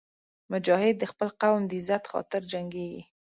[0.51, 3.03] مجاهد د خپل قوم د عزت خاطر جنګېږي.